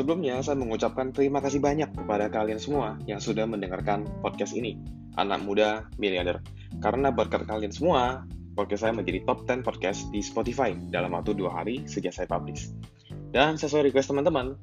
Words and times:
Sebelumnya, 0.00 0.40
saya 0.40 0.56
mengucapkan 0.56 1.12
terima 1.12 1.44
kasih 1.44 1.60
banyak 1.60 1.92
kepada 1.92 2.32
kalian 2.32 2.56
semua 2.56 2.96
yang 3.04 3.20
sudah 3.20 3.44
mendengarkan 3.44 4.08
podcast 4.24 4.56
ini, 4.56 4.80
anak 5.20 5.44
muda 5.44 5.92
miliarder. 6.00 6.40
Karena 6.80 7.12
berkat 7.12 7.44
kalian 7.44 7.68
semua, 7.68 8.24
podcast 8.56 8.88
saya 8.88 8.96
menjadi 8.96 9.20
top 9.28 9.44
10 9.44 9.60
podcast 9.60 10.08
di 10.08 10.24
Spotify 10.24 10.72
dalam 10.88 11.12
waktu 11.12 11.36
dua 11.36 11.52
hari 11.52 11.84
sejak 11.84 12.16
saya 12.16 12.24
publish. 12.32 12.72
Dan 13.28 13.60
sesuai 13.60 13.92
request 13.92 14.08
teman-teman, 14.08 14.56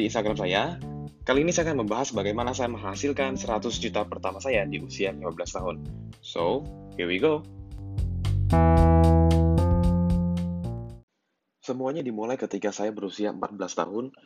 di 0.00 0.08
Instagram 0.08 0.40
saya, 0.40 0.80
kali 1.28 1.44
ini 1.44 1.52
saya 1.52 1.68
akan 1.68 1.84
membahas 1.84 2.16
bagaimana 2.16 2.56
saya 2.56 2.72
menghasilkan 2.72 3.36
100 3.36 3.84
juta 3.84 4.08
pertama 4.08 4.40
saya 4.40 4.64
di 4.64 4.80
usia 4.80 5.12
15 5.12 5.28
tahun. 5.60 5.76
So, 6.24 6.64
here 6.96 7.04
we 7.04 7.20
go! 7.20 7.44
Semuanya 11.60 12.00
dimulai 12.00 12.40
ketika 12.40 12.72
saya 12.72 12.88
berusia 12.96 13.28
14 13.28 13.60
tahun 13.76 14.16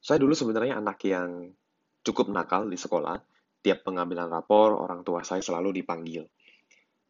saya 0.00 0.16
dulu 0.16 0.32
sebenarnya 0.32 0.80
anak 0.80 0.98
yang 1.04 1.52
cukup 2.00 2.32
nakal 2.32 2.64
di 2.66 2.80
sekolah. 2.80 3.20
Tiap 3.60 3.84
pengambilan 3.84 4.32
rapor, 4.32 4.72
orang 4.72 5.04
tua 5.04 5.20
saya 5.20 5.44
selalu 5.44 5.84
dipanggil. 5.84 6.24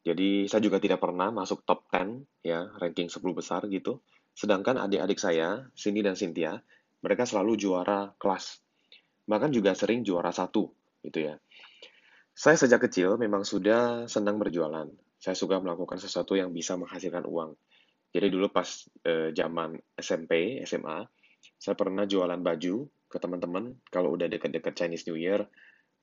Jadi 0.03 0.51
saya 0.51 0.59
juga 0.59 0.83
tidak 0.83 0.99
pernah 0.99 1.31
masuk 1.31 1.63
top 1.63 1.87
10, 1.95 2.27
ya, 2.43 2.67
ranking 2.83 3.07
10 3.07 3.23
besar 3.31 3.63
gitu. 3.71 4.03
Sedangkan 4.35 4.75
adik-adik 4.83 5.23
saya, 5.23 5.71
Cindy 5.79 6.03
dan 6.03 6.19
Cynthia, 6.19 6.59
mereka 7.07 7.23
selalu 7.23 7.55
juara 7.55 8.11
kelas. 8.19 8.59
Bahkan 9.31 9.55
juga 9.55 9.79
sering 9.79 10.03
juara 10.03 10.35
satu, 10.35 10.75
gitu 11.07 11.31
ya. 11.31 11.39
Saya 12.35 12.57
sejak 12.59 12.91
kecil 12.91 13.15
memang 13.21 13.47
sudah 13.47 14.11
senang 14.11 14.41
berjualan. 14.43 14.89
Saya 15.21 15.37
suka 15.37 15.61
melakukan 15.61 16.01
sesuatu 16.01 16.35
yang 16.35 16.51
bisa 16.51 16.75
menghasilkan 16.81 17.29
uang. 17.29 17.53
Jadi 18.11 18.27
dulu 18.27 18.51
pas 18.51 18.67
eh, 19.07 19.31
zaman 19.37 19.79
SMP, 19.95 20.65
SMA, 20.67 21.05
saya 21.61 21.77
pernah 21.77 22.09
jualan 22.09 22.41
baju 22.41 22.89
ke 23.11 23.19
teman-teman 23.19 23.77
kalau 23.93 24.15
udah 24.15 24.31
deket-deket 24.31 24.73
Chinese 24.77 25.05
New 25.11 25.19
Year. 25.19 25.45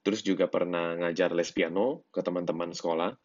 Terus 0.05 0.21
juga 0.21 0.47
pernah 0.47 0.95
ngajar 0.95 1.33
les 1.33 1.49
piano 1.52 2.05
ke 2.13 2.21
teman-teman 2.21 2.71
sekolah. 2.71 3.16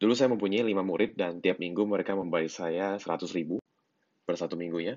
Dulu 0.00 0.12
saya 0.16 0.32
mempunyai 0.32 0.64
lima 0.64 0.80
murid 0.80 1.14
dan 1.14 1.44
tiap 1.44 1.60
minggu 1.60 1.84
mereka 1.84 2.16
membayar 2.16 2.48
saya 2.48 2.96
100 2.96 3.30
ribu 3.36 3.60
per 4.24 4.36
satu 4.40 4.56
minggunya. 4.56 4.96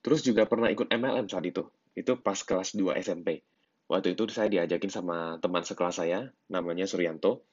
Terus 0.00 0.24
juga 0.24 0.48
pernah 0.48 0.72
ikut 0.72 0.88
MLM 0.88 1.28
saat 1.28 1.44
itu. 1.44 1.68
Itu 1.92 2.16
pas 2.20 2.40
kelas 2.40 2.72
2 2.72 2.96
SMP. 3.04 3.44
Waktu 3.90 4.16
itu 4.16 4.24
saya 4.32 4.48
diajakin 4.48 4.88
sama 4.88 5.36
teman 5.42 5.66
sekelas 5.66 6.00
saya, 6.00 6.30
namanya 6.48 6.86
Suryanto. 6.86 7.44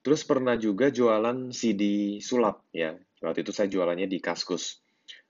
Terus 0.00 0.22
pernah 0.22 0.54
juga 0.54 0.88
jualan 0.88 1.50
CD 1.50 2.16
sulap 2.22 2.64
ya. 2.70 2.94
Waktu 3.20 3.42
itu 3.42 3.52
saya 3.52 3.66
jualannya 3.66 4.06
di 4.06 4.22
Kaskus. 4.22 4.78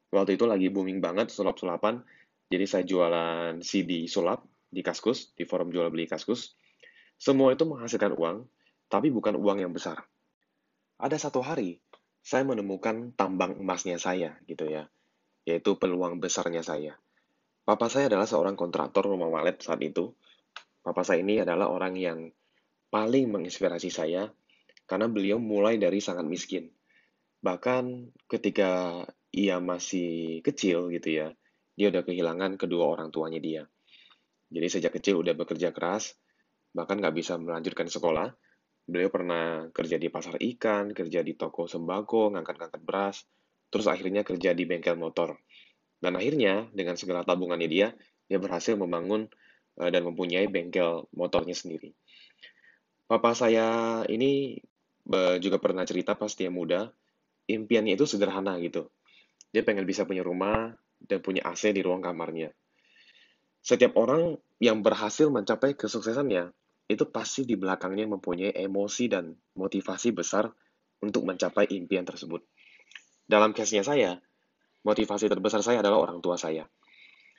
Waktu 0.08 0.40
itu 0.40 0.48
lagi 0.48 0.72
booming 0.72 1.04
banget 1.04 1.28
sulap-sulapan, 1.28 2.00
jadi 2.48 2.64
saya 2.64 2.84
jualan 2.88 3.60
CD 3.60 4.08
sulap 4.08 4.48
di 4.72 4.80
Kaskus, 4.80 5.36
di 5.36 5.44
forum 5.44 5.68
jual 5.68 5.92
beli 5.92 6.08
Kaskus. 6.08 6.56
Semua 7.20 7.52
itu 7.52 7.68
menghasilkan 7.68 8.16
uang, 8.16 8.48
tapi 8.88 9.12
bukan 9.12 9.36
uang 9.36 9.60
yang 9.60 9.72
besar. 9.74 10.00
Ada 10.96 11.28
satu 11.28 11.44
hari, 11.44 11.76
saya 12.24 12.42
menemukan 12.48 13.12
tambang 13.14 13.60
emasnya 13.60 14.00
saya, 14.00 14.40
gitu 14.48 14.64
ya, 14.64 14.88
yaitu 15.44 15.76
peluang 15.76 16.20
besarnya 16.24 16.64
saya. 16.64 16.96
Papa 17.68 17.92
saya 17.92 18.08
adalah 18.08 18.24
seorang 18.24 18.56
kontraktor 18.56 19.04
rumah 19.04 19.28
walet 19.28 19.60
saat 19.60 19.84
itu. 19.84 20.16
Papa 20.80 21.04
saya 21.04 21.20
ini 21.20 21.44
adalah 21.44 21.68
orang 21.68 22.00
yang 22.00 22.32
paling 22.88 23.28
menginspirasi 23.28 23.92
saya 23.92 24.32
karena 24.88 25.04
beliau 25.04 25.36
mulai 25.36 25.76
dari 25.76 26.00
sangat 26.00 26.24
miskin. 26.24 26.72
Bahkan 27.44 28.16
ketika 28.24 29.04
ia 29.38 29.62
masih 29.62 30.42
kecil 30.42 30.90
gitu 30.90 31.14
ya, 31.22 31.28
dia 31.78 31.94
udah 31.94 32.02
kehilangan 32.02 32.58
kedua 32.58 32.90
orang 32.90 33.14
tuanya 33.14 33.38
dia. 33.38 33.62
Jadi 34.50 34.66
sejak 34.66 34.98
kecil 34.98 35.22
udah 35.22 35.36
bekerja 35.38 35.70
keras, 35.70 36.18
bahkan 36.74 36.98
nggak 36.98 37.14
bisa 37.14 37.38
melanjutkan 37.38 37.86
sekolah. 37.86 38.34
Beliau 38.88 39.12
pernah 39.12 39.68
kerja 39.70 40.00
di 40.00 40.08
pasar 40.08 40.40
ikan, 40.40 40.96
kerja 40.96 41.20
di 41.20 41.36
toko 41.36 41.68
sembako, 41.68 42.34
ngangkat-ngangkat 42.34 42.82
beras, 42.82 43.28
terus 43.68 43.86
akhirnya 43.86 44.24
kerja 44.24 44.56
di 44.56 44.64
bengkel 44.64 44.96
motor. 44.96 45.36
Dan 46.00 46.16
akhirnya 46.16 46.66
dengan 46.72 46.96
segala 46.96 47.22
tabungannya 47.22 47.68
dia, 47.68 47.92
dia 48.26 48.38
berhasil 48.40 48.74
membangun 48.74 49.28
eh, 49.78 49.90
dan 49.92 50.08
mempunyai 50.08 50.48
bengkel 50.48 51.06
motornya 51.12 51.54
sendiri. 51.54 51.92
Papa 53.08 53.32
saya 53.32 54.02
ini 54.08 54.60
juga 55.40 55.56
pernah 55.56 55.88
cerita 55.88 56.12
pas 56.12 56.28
dia 56.36 56.52
muda, 56.52 56.92
impiannya 57.48 57.96
itu 57.96 58.04
sederhana 58.04 58.60
gitu. 58.60 58.92
Dia 59.52 59.64
pengen 59.64 59.88
bisa 59.88 60.04
punya 60.04 60.20
rumah 60.20 60.72
dan 61.00 61.18
punya 61.24 61.46
AC 61.48 61.72
di 61.72 61.80
ruang 61.80 62.04
kamarnya. 62.04 62.52
Setiap 63.64 63.96
orang 64.00 64.36
yang 64.62 64.80
berhasil 64.80 65.28
mencapai 65.28 65.76
kesuksesannya, 65.76 66.52
itu 66.88 67.04
pasti 67.12 67.44
di 67.44 67.54
belakangnya 67.54 68.08
mempunyai 68.08 68.56
emosi 68.56 69.12
dan 69.12 69.36
motivasi 69.56 70.16
besar 70.16 70.48
untuk 71.04 71.28
mencapai 71.28 71.68
impian 71.76 72.02
tersebut. 72.02 72.40
Dalam 73.28 73.52
case-nya 73.52 73.84
saya, 73.84 74.16
motivasi 74.88 75.28
terbesar 75.28 75.60
saya 75.60 75.84
adalah 75.84 76.00
orang 76.08 76.24
tua 76.24 76.40
saya. 76.40 76.64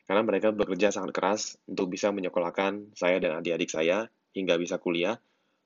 Karena 0.06 0.22
mereka 0.22 0.54
bekerja 0.54 0.94
sangat 0.94 1.14
keras 1.14 1.42
untuk 1.66 1.90
bisa 1.90 2.14
menyekolahkan 2.14 2.94
saya 2.94 3.18
dan 3.18 3.42
adik-adik 3.42 3.70
saya 3.70 4.06
hingga 4.38 4.58
bisa 4.62 4.78
kuliah, 4.78 5.18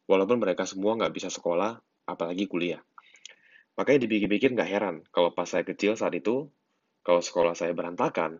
walaupun 0.07 0.39
mereka 0.39 0.63
semua 0.63 0.95
nggak 0.95 1.11
bisa 1.11 1.27
sekolah, 1.27 1.79
apalagi 2.07 2.47
kuliah. 2.47 2.79
Makanya 3.73 4.05
dipikir-pikir 4.05 4.53
nggak 4.53 4.69
heran 4.69 4.95
kalau 5.09 5.33
pas 5.33 5.49
saya 5.49 5.65
kecil 5.65 5.97
saat 5.97 6.13
itu, 6.13 6.45
kalau 7.01 7.21
sekolah 7.25 7.57
saya 7.57 7.73
berantakan, 7.73 8.37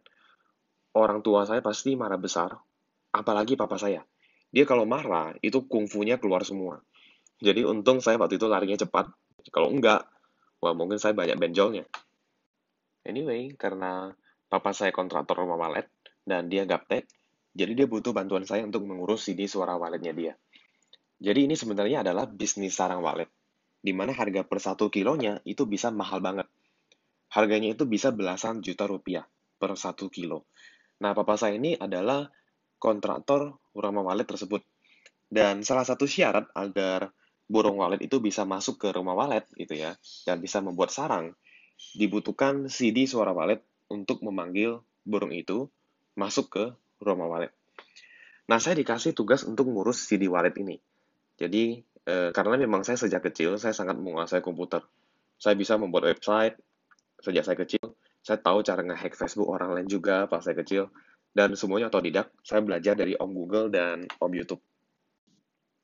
orang 0.93 1.25
tua 1.25 1.49
saya 1.49 1.65
pasti 1.65 1.97
marah 1.97 2.21
besar, 2.21 2.53
apalagi 3.09 3.57
papa 3.57 3.81
saya. 3.81 4.05
Dia 4.53 4.69
kalau 4.69 4.85
marah, 4.85 5.33
itu 5.41 5.65
kungfunya 5.65 6.21
keluar 6.21 6.45
semua. 6.45 6.77
Jadi 7.41 7.65
untung 7.65 7.97
saya 7.97 8.21
waktu 8.21 8.37
itu 8.37 8.45
larinya 8.45 8.77
cepat. 8.77 9.09
Kalau 9.49 9.73
enggak, 9.73 10.05
wah 10.61 10.73
mungkin 10.77 11.01
saya 11.01 11.17
banyak 11.17 11.41
benjolnya. 11.41 11.89
Anyway, 13.03 13.57
karena 13.57 14.13
papa 14.45 14.69
saya 14.71 14.93
kontraktor 14.93 15.41
rumah 15.41 15.57
walet, 15.57 15.89
dan 16.23 16.45
dia 16.45 16.69
gaptek, 16.69 17.09
jadi 17.57 17.73
dia 17.73 17.87
butuh 17.89 18.13
bantuan 18.13 18.45
saya 18.45 18.63
untuk 18.63 18.85
mengurus 18.85 19.25
CD 19.25 19.49
suara 19.49 19.75
waletnya 19.81 20.13
dia. 20.13 20.33
Jadi 21.17 21.49
ini 21.49 21.57
sebenarnya 21.57 22.05
adalah 22.05 22.29
bisnis 22.29 22.77
sarang 22.77 23.01
walet 23.01 23.27
di 23.83 23.91
mana 23.91 24.15
harga 24.15 24.47
per 24.47 24.63
satu 24.63 24.87
kilonya 24.87 25.43
itu 25.43 25.67
bisa 25.67 25.91
mahal 25.91 26.23
banget. 26.23 26.47
Harganya 27.35 27.75
itu 27.75 27.83
bisa 27.83 28.15
belasan 28.15 28.63
juta 28.63 28.87
rupiah 28.87 29.27
per 29.59 29.75
satu 29.75 30.07
kilo. 30.07 30.47
Nah, 31.03 31.11
papa 31.11 31.35
saya 31.35 31.59
ini 31.59 31.75
adalah 31.75 32.23
kontraktor 32.79 33.59
rumah 33.75 34.07
walet 34.07 34.23
tersebut. 34.23 34.63
Dan 35.27 35.67
salah 35.67 35.83
satu 35.83 36.07
syarat 36.07 36.47
agar 36.55 37.11
burung 37.49 37.83
walet 37.83 37.99
itu 38.07 38.23
bisa 38.23 38.47
masuk 38.47 38.79
ke 38.79 38.87
rumah 38.95 39.17
walet 39.17 39.43
gitu 39.59 39.75
ya, 39.75 39.99
dan 40.23 40.39
bisa 40.39 40.63
membuat 40.63 40.95
sarang, 40.95 41.35
dibutuhkan 41.97 42.71
CD 42.71 43.03
suara 43.03 43.35
walet 43.35 43.59
untuk 43.91 44.23
memanggil 44.23 44.79
burung 45.03 45.35
itu 45.35 45.67
masuk 46.15 46.47
ke 46.53 46.63
rumah 47.03 47.27
walet. 47.27 47.51
Nah, 48.47 48.59
saya 48.63 48.79
dikasih 48.79 49.11
tugas 49.11 49.43
untuk 49.43 49.67
ngurus 49.67 50.07
CD 50.07 50.29
walet 50.31 50.55
ini. 50.59 50.79
Jadi, 51.35 51.81
Eh, 52.03 52.35
karena 52.35 52.59
memang 52.59 52.83
saya 52.83 52.99
sejak 52.99 53.23
kecil 53.31 53.55
saya 53.55 53.71
sangat 53.71 53.95
menguasai 53.95 54.43
komputer. 54.43 54.83
Saya 55.39 55.55
bisa 55.55 55.79
membuat 55.79 56.11
website 56.11 56.59
sejak 57.23 57.47
saya 57.47 57.57
kecil. 57.59 57.95
Saya 58.23 58.39
tahu 58.39 58.63
cara 58.63 58.83
ngehack 58.83 59.15
Facebook 59.15 59.47
orang 59.47 59.75
lain 59.75 59.87
juga 59.87 60.27
pas 60.27 60.43
saya 60.43 60.55
kecil. 60.59 60.91
Dan 61.33 61.57
semuanya 61.57 61.89
otodidak. 61.89 62.29
Saya 62.45 62.61
belajar 62.61 62.93
dari 62.93 63.17
Om 63.17 63.31
Google 63.33 63.67
dan 63.73 64.05
Om 64.21 64.33
YouTube. 64.35 64.61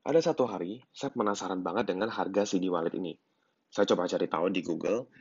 Ada 0.05 0.31
satu 0.31 0.47
hari, 0.47 0.79
saya 0.95 1.11
penasaran 1.11 1.59
banget 1.59 1.91
dengan 1.91 2.07
harga 2.13 2.47
CD 2.47 2.71
wallet 2.71 2.95
ini. 2.95 3.17
Saya 3.69 3.85
coba 3.89 4.09
cari 4.09 4.25
tahu 4.25 4.47
di 4.49 4.61
Google, 4.63 5.11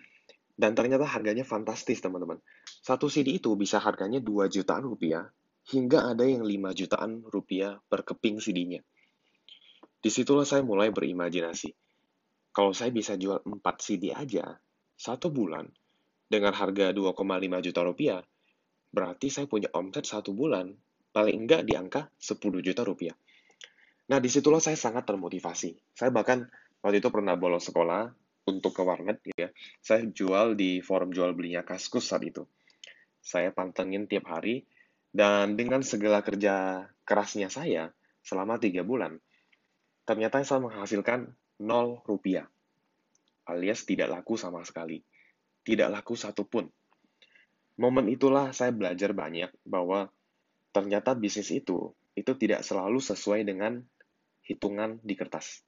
dan 0.59 0.75
ternyata 0.75 1.07
harganya 1.07 1.45
fantastis, 1.45 2.03
teman-teman. 2.03 2.43
Satu 2.65 3.07
CD 3.07 3.39
itu 3.39 3.55
bisa 3.55 3.79
harganya 3.79 4.19
2 4.19 4.51
jutaan 4.51 4.83
rupiah, 4.87 5.29
hingga 5.71 6.15
ada 6.15 6.25
yang 6.25 6.43
5 6.43 6.73
jutaan 6.73 7.23
rupiah 7.27 7.79
per 7.87 8.03
keping 8.03 8.43
CD-nya. 8.43 8.83
Di 9.99 10.11
situlah 10.15 10.47
saya 10.47 10.63
mulai 10.63 10.95
berimajinasi. 10.95 11.75
Kalau 12.55 12.71
saya 12.71 12.95
bisa 12.95 13.19
jual 13.19 13.43
4 13.43 13.59
CD 13.83 14.15
aja, 14.15 14.55
satu 14.95 15.31
bulan, 15.31 15.67
dengan 16.29 16.55
harga 16.55 16.95
2,5 16.95 17.67
juta 17.67 17.81
rupiah, 17.83 18.21
berarti 18.95 19.27
saya 19.31 19.47
punya 19.51 19.71
omset 19.75 20.07
satu 20.07 20.35
bulan, 20.35 20.71
paling 21.11 21.47
enggak 21.47 21.67
di 21.67 21.75
angka 21.75 22.11
10 22.19 22.63
juta 22.63 22.83
rupiah. 22.87 23.17
Nah, 24.09 24.19
di 24.23 24.31
situlah 24.31 24.63
saya 24.63 24.79
sangat 24.79 25.05
termotivasi. 25.05 25.77
Saya 25.93 26.15
bahkan 26.15 26.47
waktu 26.81 27.03
itu 27.03 27.11
pernah 27.13 27.37
bolos 27.37 27.69
sekolah 27.69 28.09
untuk 28.49 28.73
ke 28.73 28.83
warnet, 28.87 29.21
ya. 29.37 29.53
Saya 29.83 30.09
jual 30.09 30.57
di 30.57 30.81
forum 30.81 31.13
jual 31.13 31.37
belinya 31.37 31.67
Kaskus 31.67 32.09
saat 32.09 32.25
itu. 32.25 32.49
Saya 33.21 33.53
pantengin 33.53 34.09
tiap 34.09 34.31
hari, 34.33 34.65
dan 35.13 35.59
dengan 35.59 35.85
segala 35.85 36.25
kerja 36.25 36.87
kerasnya 37.05 37.53
saya 37.53 37.93
selama 38.25 38.57
tiga 38.57 38.85
bulan, 38.85 39.21
ternyata 40.09 40.41
saya 40.41 40.65
menghasilkan 40.65 41.37
0 41.61 42.01
rupiah, 42.09 42.49
alias 43.45 43.85
tidak 43.85 44.09
laku 44.09 44.41
sama 44.41 44.65
sekali. 44.65 45.05
Tidak 45.61 45.85
laku 45.93 46.17
satupun. 46.17 46.65
Momen 47.77 48.09
itulah 48.09 48.57
saya 48.57 48.73
belajar 48.73 49.13
banyak 49.13 49.53
bahwa 49.69 50.09
ternyata 50.73 51.13
bisnis 51.13 51.53
itu 51.53 51.93
itu 52.17 52.33
tidak 52.41 52.65
selalu 52.65 53.05
sesuai 53.05 53.45
dengan 53.45 53.85
hitungan 54.49 54.97
di 55.05 55.13
kertas. 55.13 55.61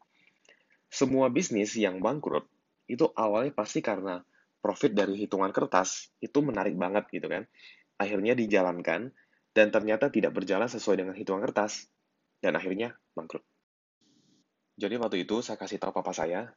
Semua 0.88 1.28
bisnis 1.28 1.76
yang 1.76 2.00
bangkrut 2.00 2.48
itu 2.88 3.12
awalnya 3.12 3.52
pasti 3.52 3.84
karena 3.84 4.24
profit 4.64 4.96
dari 4.96 5.20
hitungan 5.20 5.52
kertas 5.52 6.08
itu 6.24 6.40
menarik 6.40 6.80
banget 6.80 7.12
gitu 7.12 7.28
kan. 7.28 7.44
Akhirnya 8.00 8.32
dijalankan 8.32 9.12
dan 9.52 9.66
ternyata 9.68 10.08
tidak 10.08 10.32
berjalan 10.32 10.66
sesuai 10.66 11.04
dengan 11.04 11.12
hitungan 11.12 11.44
kertas 11.44 11.92
dan 12.40 12.56
akhirnya 12.56 12.96
bangkrut. 13.12 13.44
Jadi 14.80 14.96
waktu 14.96 15.28
itu 15.28 15.44
saya 15.44 15.60
kasih 15.60 15.76
tahu 15.76 15.92
papa 15.92 16.16
saya 16.16 16.48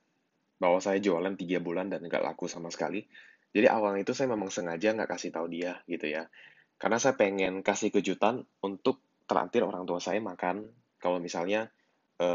bahwa 0.55 0.79
saya 0.79 1.03
jualan 1.03 1.35
tiga 1.35 1.59
bulan 1.59 1.91
dan 1.91 2.07
nggak 2.07 2.23
laku 2.23 2.47
sama 2.47 2.71
sekali. 2.71 3.03
Jadi 3.51 3.67
awalnya 3.67 4.07
itu 4.07 4.15
saya 4.15 4.31
memang 4.31 4.47
sengaja 4.47 4.95
nggak 4.95 5.11
kasih 5.11 5.35
tahu 5.35 5.51
dia 5.51 5.83
gitu 5.91 6.07
ya. 6.07 6.31
Karena 6.79 7.03
saya 7.03 7.19
pengen 7.19 7.59
kasih 7.59 7.91
kejutan 7.91 8.47
untuk 8.63 9.03
terakhir 9.27 9.67
orang 9.67 9.83
tua 9.83 9.99
saya 9.99 10.23
makan 10.23 10.71
kalau 11.03 11.19
misalnya 11.19 11.67
e, 12.15 12.27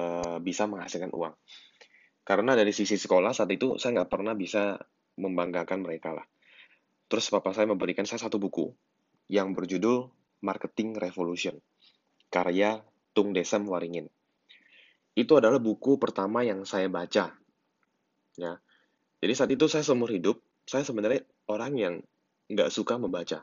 bisa 0.45 0.69
menghasilkan 0.69 1.09
uang. 1.09 1.33
Karena 2.21 2.53
dari 2.53 2.77
sisi 2.77 3.01
sekolah 3.01 3.33
saat 3.33 3.49
itu 3.49 3.81
saya 3.81 4.05
nggak 4.05 4.13
pernah 4.13 4.37
bisa 4.37 4.77
membanggakan 5.17 5.89
mereka 5.89 6.13
lah. 6.13 6.29
Terus 7.09 7.33
papa 7.33 7.57
saya 7.57 7.65
memberikan 7.65 8.05
saya 8.05 8.21
satu 8.21 8.37
buku 8.37 8.69
yang 9.33 9.57
berjudul 9.57 10.13
Marketing 10.45 11.01
Revolution, 11.01 11.57
karya 12.29 12.85
Tung 13.17 13.33
Desem 13.33 13.65
Waringin. 13.65 14.13
Itu 15.19 15.35
adalah 15.35 15.59
buku 15.59 15.99
pertama 15.99 16.47
yang 16.47 16.63
saya 16.63 16.87
baca. 16.87 17.35
Ya. 18.39 18.53
Jadi 19.19 19.33
saat 19.35 19.51
itu 19.51 19.67
saya 19.67 19.83
seumur 19.83 20.15
hidup, 20.15 20.39
saya 20.63 20.87
sebenarnya 20.87 21.27
orang 21.51 21.73
yang 21.75 21.95
nggak 22.47 22.71
suka 22.71 23.03
membaca. 23.03 23.43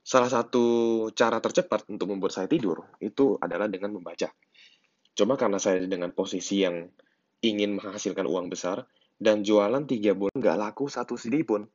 Salah 0.00 0.32
satu 0.32 0.64
cara 1.12 1.44
tercepat 1.44 1.84
untuk 1.92 2.08
membuat 2.08 2.32
saya 2.32 2.48
tidur 2.48 2.88
itu 3.04 3.36
adalah 3.36 3.68
dengan 3.68 4.00
membaca. 4.00 4.32
Cuma 5.12 5.36
karena 5.36 5.60
saya 5.60 5.84
dengan 5.84 6.08
posisi 6.16 6.64
yang 6.64 6.88
ingin 7.44 7.76
menghasilkan 7.76 8.24
uang 8.24 8.48
besar, 8.48 8.88
dan 9.20 9.44
jualan 9.44 9.84
tiga 9.84 10.16
bulan 10.16 10.32
nggak 10.32 10.56
laku 10.56 10.88
satu 10.88 11.20
CD 11.20 11.44
pun. 11.44 11.68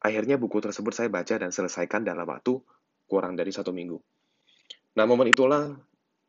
Akhirnya 0.00 0.40
buku 0.40 0.64
tersebut 0.64 0.96
saya 0.96 1.12
baca 1.12 1.36
dan 1.36 1.52
selesaikan 1.52 2.02
dalam 2.02 2.24
waktu 2.24 2.56
kurang 3.04 3.36
dari 3.36 3.52
satu 3.52 3.70
minggu. 3.76 4.00
Nah, 4.96 5.04
momen 5.04 5.28
itulah 5.28 5.76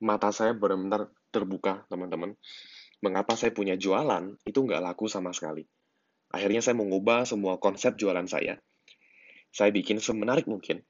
mata 0.03 0.29
saya 0.35 0.51
benar-benar 0.51 1.07
terbuka, 1.33 1.89
teman-teman. 1.89 2.37
Mengapa 3.01 3.33
saya 3.33 3.49
punya 3.49 3.73
jualan, 3.73 4.37
itu 4.45 4.59
nggak 4.61 4.79
laku 4.79 5.09
sama 5.09 5.33
sekali. 5.33 5.65
Akhirnya 6.29 6.61
saya 6.61 6.77
mengubah 6.77 7.25
semua 7.25 7.57
konsep 7.57 7.97
jualan 7.97 8.29
saya. 8.29 8.61
Saya 9.49 9.73
bikin 9.73 9.97
semenarik 9.97 10.45
mungkin. 10.45 10.85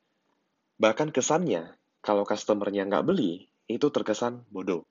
Bahkan 0.77 1.15
kesannya, 1.15 1.79
kalau 2.03 2.27
customernya 2.27 2.83
nggak 2.87 3.07
beli, 3.07 3.47
itu 3.71 3.87
terkesan 3.87 4.43
bodoh. 4.51 4.83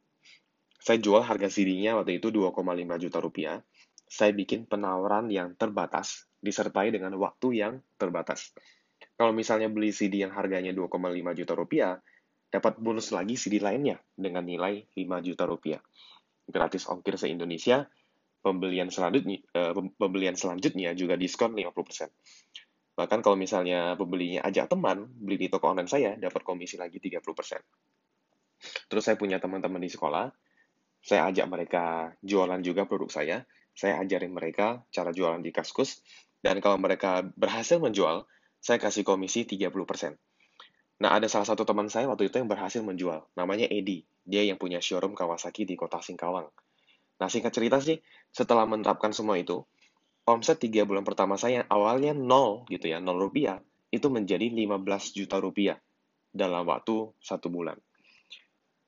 Saya 0.82 0.98
jual 0.98 1.22
harga 1.22 1.46
CD-nya 1.46 1.94
waktu 1.94 2.18
itu 2.18 2.34
2,5 2.34 2.58
juta 2.98 3.18
rupiah. 3.22 3.62
Saya 4.10 4.34
bikin 4.34 4.66
penawaran 4.66 5.30
yang 5.30 5.54
terbatas, 5.54 6.26
disertai 6.42 6.90
dengan 6.90 7.14
waktu 7.16 7.48
yang 7.54 7.74
terbatas. 7.96 8.50
Kalau 9.14 9.30
misalnya 9.30 9.70
beli 9.70 9.94
CD 9.94 10.26
yang 10.26 10.34
harganya 10.34 10.74
2,5 10.74 11.38
juta 11.38 11.52
rupiah, 11.54 11.92
dapat 12.52 12.76
bonus 12.76 13.16
lagi 13.16 13.40
CD 13.40 13.64
lainnya 13.64 13.96
dengan 14.12 14.44
nilai 14.44 14.84
5 14.92 15.24
juta 15.24 15.48
rupiah. 15.48 15.80
Gratis 16.44 16.84
ongkir 16.84 17.16
se-Indonesia, 17.16 17.88
pembelian 18.44 18.92
selanjutnya, 18.92 19.40
uh, 19.56 19.72
pembelian 19.96 20.36
selanjutnya 20.36 20.92
juga 20.92 21.16
diskon 21.16 21.56
50%. 21.56 22.12
Bahkan 22.92 23.24
kalau 23.24 23.40
misalnya 23.40 23.96
pembelinya 23.96 24.44
ajak 24.44 24.68
teman, 24.68 25.08
beli 25.16 25.40
di 25.40 25.48
toko 25.48 25.72
online 25.72 25.88
saya, 25.88 26.12
dapat 26.20 26.44
komisi 26.44 26.76
lagi 26.76 27.00
30%. 27.00 27.24
Terus 28.92 29.02
saya 29.02 29.16
punya 29.16 29.40
teman-teman 29.40 29.80
di 29.80 29.88
sekolah, 29.88 30.28
saya 31.02 31.32
ajak 31.32 31.46
mereka 31.48 32.14
jualan 32.22 32.60
juga 32.60 32.86
produk 32.86 33.10
saya. 33.10 33.42
Saya 33.72 33.98
ajarin 34.04 34.30
mereka 34.30 34.84
cara 34.92 35.10
jualan 35.10 35.40
di 35.40 35.50
Kaskus. 35.50 36.04
Dan 36.38 36.60
kalau 36.60 36.76
mereka 36.76 37.24
berhasil 37.34 37.80
menjual, 37.80 38.28
saya 38.60 38.78
kasih 38.78 39.02
komisi 39.02 39.48
30%. 39.48 39.72
Nah, 41.02 41.18
ada 41.18 41.26
salah 41.26 41.44
satu 41.44 41.66
teman 41.66 41.90
saya 41.90 42.06
waktu 42.06 42.30
itu 42.30 42.38
yang 42.38 42.46
berhasil 42.46 42.78
menjual. 42.78 43.26
Namanya 43.34 43.66
Edi. 43.66 44.06
Dia 44.22 44.46
yang 44.46 44.56
punya 44.56 44.78
showroom 44.78 45.18
Kawasaki 45.18 45.66
di 45.66 45.74
kota 45.74 45.98
Singkawang. 45.98 46.46
Nah, 47.18 47.26
singkat 47.26 47.50
cerita 47.50 47.82
sih, 47.82 47.98
setelah 48.30 48.62
menerapkan 48.70 49.10
semua 49.10 49.34
itu, 49.34 49.66
omset 50.22 50.62
3 50.62 50.86
bulan 50.86 51.02
pertama 51.02 51.34
saya 51.34 51.62
yang 51.62 51.68
awalnya 51.70 52.14
0 52.14 52.70
gitu 52.70 52.86
ya, 52.86 53.02
0 53.02 53.18
rupiah, 53.18 53.58
itu 53.90 54.06
menjadi 54.06 54.46
15 54.46 55.18
juta 55.18 55.42
rupiah 55.42 55.78
dalam 56.30 56.62
waktu 56.66 57.10
satu 57.18 57.50
bulan 57.50 57.76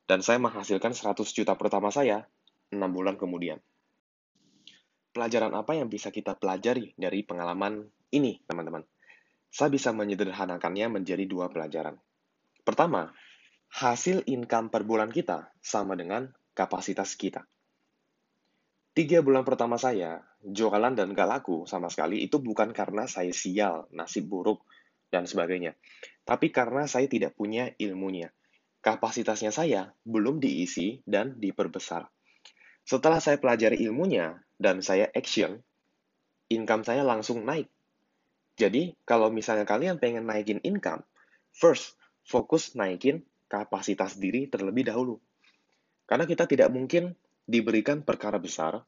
dan 0.05 0.21
saya 0.21 0.37
menghasilkan 0.41 0.93
100 0.93 1.25
juta 1.33 1.57
pertama 1.57 1.89
saya 1.89 2.29
6 2.69 2.81
bulan 2.93 3.17
kemudian. 3.17 3.61
Pelajaran 5.15 5.55
apa 5.55 5.79
yang 5.79 5.87
bisa 5.87 6.11
kita 6.11 6.35
pelajari 6.35 6.93
dari 6.99 7.23
pengalaman 7.23 7.87
ini, 8.11 8.43
teman-teman? 8.45 8.83
Saya 9.55 9.71
bisa 9.71 9.95
menyederhanakannya 9.95 10.91
menjadi 10.91 11.23
dua 11.31 11.47
pelajaran. 11.47 11.95
Pertama, 12.67 13.15
hasil 13.71 14.27
income 14.27 14.75
per 14.75 14.83
bulan 14.83 15.15
kita 15.15 15.55
sama 15.63 15.95
dengan 15.95 16.27
kapasitas 16.59 17.15
kita. 17.15 17.47
Tiga 18.95 19.23
bulan 19.23 19.47
pertama 19.47 19.79
saya, 19.79 20.27
jualan 20.43 20.99
dan 20.99 21.15
gak 21.15 21.31
laku 21.31 21.71
sama 21.71 21.87
sekali, 21.87 22.27
itu 22.27 22.43
bukan 22.43 22.75
karena 22.75 23.07
saya 23.07 23.31
sial, 23.31 23.87
nasib 23.95 24.27
buruk, 24.27 24.67
dan 25.11 25.31
sebagainya. 25.31 25.79
Tapi 26.27 26.51
karena 26.51 26.91
saya 26.91 27.07
tidak 27.07 27.39
punya 27.39 27.71
ilmunya 27.79 28.35
kapasitasnya 28.85 29.49
saya 29.49 29.97
belum 30.05 30.45
diisi 30.45 31.01
dan 31.09 31.41
diperbesar. 31.41 32.05
Setelah 32.85 33.17
saya 33.17 33.41
pelajari 33.41 33.81
ilmunya 33.81 34.37
dan 34.61 34.85
saya 34.85 35.09
action, 35.17 35.57
income 36.53 36.85
saya 36.85 37.01
langsung 37.01 37.49
naik. 37.49 37.73
Jadi, 38.55 38.95
kalau 39.03 39.35
misalnya 39.35 39.67
kalian 39.67 39.99
pengen 39.99 40.31
naikin 40.31 40.63
income, 40.63 41.03
first, 41.51 41.99
fokus 42.23 42.79
naikin 42.79 43.27
kapasitas 43.51 44.15
diri 44.17 44.47
terlebih 44.47 44.87
dahulu. 44.87 45.19
Karena 46.07 46.25
kita 46.29 46.47
tidak 46.47 46.71
mungkin 46.71 47.15
diberikan 47.45 48.07
perkara 48.07 48.41
besar 48.41 48.81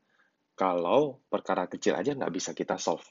kalau 0.57 1.21
perkara 1.29 1.69
kecil 1.69 1.99
aja 1.99 2.17
nggak 2.17 2.33
bisa 2.33 2.57
kita 2.57 2.81
solve. 2.81 3.05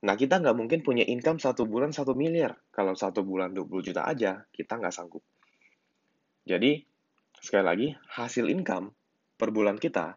Nah, 0.00 0.16
kita 0.16 0.40
nggak 0.40 0.56
mungkin 0.56 0.80
punya 0.80 1.04
income 1.04 1.36
satu 1.36 1.68
bulan 1.68 1.92
satu 1.92 2.16
miliar. 2.16 2.56
Kalau 2.72 2.96
satu 2.96 3.20
bulan 3.20 3.52
20 3.52 3.92
juta 3.92 4.08
aja, 4.08 4.44
kita 4.48 4.80
nggak 4.80 4.92
sanggup. 4.92 5.20
Jadi, 6.44 6.80
sekali 7.36 7.64
lagi, 7.64 7.88
hasil 8.16 8.48
income 8.48 8.92
per 9.36 9.52
bulan 9.52 9.76
kita 9.76 10.16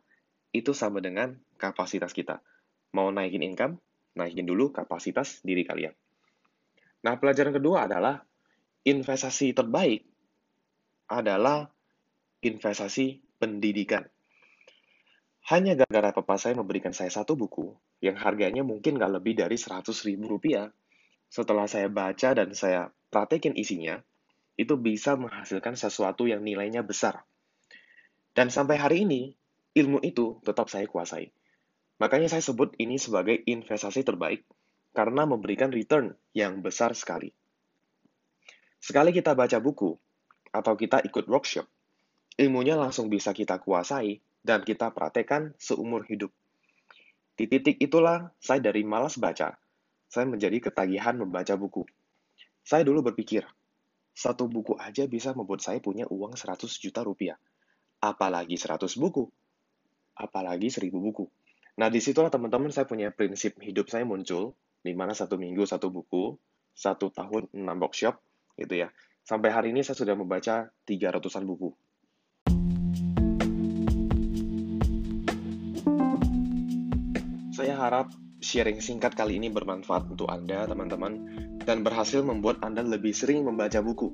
itu 0.56 0.72
sama 0.72 1.04
dengan 1.04 1.36
kapasitas 1.60 2.16
kita. 2.16 2.40
Mau 2.96 3.12
naikin 3.12 3.44
income, 3.44 3.76
naikin 4.14 4.46
dulu 4.46 4.70
kapasitas 4.70 5.42
diri 5.42 5.66
kalian. 5.66 5.94
Nah, 7.04 7.20
pelajaran 7.20 7.52
kedua 7.52 7.90
adalah 7.90 8.24
investasi 8.84 9.56
terbaik 9.56 10.08
adalah 11.08 11.68
investasi 12.44 13.22
pendidikan. 13.40 14.08
Hanya 15.52 15.76
gara-gara 15.76 16.16
papa 16.16 16.40
saya 16.40 16.56
memberikan 16.56 16.96
saya 16.96 17.12
satu 17.12 17.36
buku 17.36 17.76
yang 18.00 18.16
harganya 18.16 18.64
mungkin 18.64 18.96
nggak 18.96 19.20
lebih 19.20 19.34
dari 19.44 19.60
100 19.60 19.92
ribu 20.08 20.40
rupiah. 20.40 20.72
Setelah 21.28 21.68
saya 21.68 21.92
baca 21.92 22.32
dan 22.32 22.56
saya 22.56 22.88
praktekin 23.12 23.58
isinya, 23.60 24.00
itu 24.56 24.78
bisa 24.80 25.18
menghasilkan 25.20 25.76
sesuatu 25.76 26.30
yang 26.30 26.46
nilainya 26.46 26.86
besar. 26.86 27.26
Dan 28.32 28.54
sampai 28.54 28.80
hari 28.80 29.04
ini, 29.04 29.34
ilmu 29.76 30.00
itu 30.06 30.40
tetap 30.46 30.70
saya 30.70 30.86
kuasai. 30.88 31.34
Makanya 32.02 32.30
saya 32.30 32.42
sebut 32.42 32.74
ini 32.82 32.98
sebagai 32.98 33.42
investasi 33.46 34.02
terbaik 34.02 34.46
karena 34.94 35.26
memberikan 35.26 35.74
return 35.74 36.14
yang 36.34 36.62
besar 36.62 36.94
sekali. 36.98 37.34
Sekali 38.78 39.16
kita 39.16 39.34
baca 39.34 39.58
buku 39.62 39.96
atau 40.54 40.74
kita 40.78 41.02
ikut 41.06 41.26
workshop, 41.26 41.66
ilmunya 42.38 42.78
langsung 42.78 43.10
bisa 43.10 43.34
kita 43.34 43.58
kuasai 43.58 44.22
dan 44.44 44.62
kita 44.62 44.92
praktekkan 44.92 45.56
seumur 45.58 46.06
hidup. 46.06 46.30
Di 47.34 47.50
titik 47.50 47.82
itulah 47.82 48.30
saya 48.38 48.62
dari 48.62 48.86
malas 48.86 49.18
baca, 49.18 49.58
saya 50.06 50.26
menjadi 50.30 50.70
ketagihan 50.70 51.18
membaca 51.18 51.58
buku. 51.58 51.90
Saya 52.62 52.86
dulu 52.86 53.02
berpikir, 53.02 53.42
satu 54.14 54.46
buku 54.46 54.78
aja 54.78 55.10
bisa 55.10 55.34
membuat 55.34 55.66
saya 55.66 55.82
punya 55.82 56.06
uang 56.06 56.38
100 56.38 56.70
juta 56.78 57.02
rupiah. 57.02 57.34
Apalagi 57.98 58.62
100 58.62 58.94
buku. 59.02 59.26
Apalagi 60.14 60.70
1000 60.70 60.94
buku. 60.94 61.26
Nah, 61.74 61.90
di 61.90 61.98
situlah 61.98 62.30
teman-teman 62.30 62.70
saya 62.70 62.86
punya 62.86 63.10
prinsip 63.10 63.58
hidup 63.58 63.90
saya 63.90 64.06
muncul, 64.06 64.54
di 64.86 64.94
mana 64.94 65.18
satu 65.18 65.42
minggu 65.42 65.66
satu 65.66 65.90
buku, 65.90 66.38
satu 66.70 67.10
tahun 67.10 67.50
enam 67.50 67.82
workshop, 67.82 68.22
gitu 68.62 68.86
ya. 68.86 68.94
Sampai 69.26 69.50
hari 69.50 69.74
ini 69.74 69.82
saya 69.82 69.98
sudah 69.98 70.14
membaca 70.14 70.70
300-an 70.86 71.44
buku. 71.50 71.74
Saya 77.58 77.74
harap 77.74 78.14
sharing 78.38 78.78
singkat 78.78 79.18
kali 79.18 79.42
ini 79.42 79.50
bermanfaat 79.50 80.14
untuk 80.14 80.30
Anda, 80.30 80.70
teman-teman 80.70 81.26
dan 81.66 81.82
berhasil 81.82 82.22
membuat 82.22 82.62
Anda 82.62 82.86
lebih 82.86 83.18
sering 83.18 83.50
membaca 83.50 83.82
buku. 83.82 84.14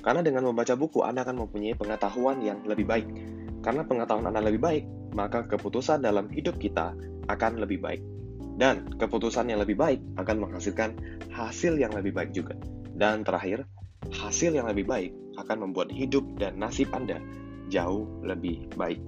Karena 0.00 0.24
dengan 0.24 0.48
membaca 0.48 0.72
buku, 0.72 1.04
Anda 1.04 1.20
akan 1.20 1.44
mempunyai 1.44 1.76
pengetahuan 1.76 2.40
yang 2.40 2.64
lebih 2.64 2.88
baik. 2.88 3.08
Karena 3.60 3.84
pengetahuan 3.84 4.32
Anda 4.32 4.40
lebih 4.40 4.60
baik, 4.64 4.84
maka 5.14 5.46
keputusan 5.46 6.02
dalam 6.02 6.26
hidup 6.28 6.58
kita 6.58 6.92
akan 7.30 7.62
lebih 7.62 7.80
baik. 7.80 8.02
Dan 8.54 8.86
keputusan 8.98 9.50
yang 9.50 9.62
lebih 9.62 9.78
baik 9.78 9.98
akan 10.18 10.46
menghasilkan 10.46 10.94
hasil 11.30 11.74
yang 11.78 11.90
lebih 11.94 12.14
baik 12.14 12.30
juga. 12.30 12.54
Dan 12.94 13.26
terakhir, 13.26 13.66
hasil 14.14 14.54
yang 14.54 14.70
lebih 14.70 14.86
baik 14.86 15.10
akan 15.38 15.70
membuat 15.70 15.90
hidup 15.90 16.22
dan 16.38 16.58
nasib 16.58 16.90
Anda 16.94 17.18
jauh 17.70 18.06
lebih 18.22 18.70
baik. 18.78 19.00